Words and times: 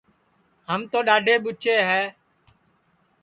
ہم 0.69 0.81
تو 0.91 0.99
ڈؔاڈھے 1.07 1.35
ٻوچے 1.43 1.77